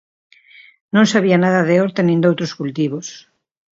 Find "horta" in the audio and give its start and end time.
1.81-2.01